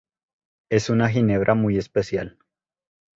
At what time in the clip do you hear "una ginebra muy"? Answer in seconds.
0.89-1.77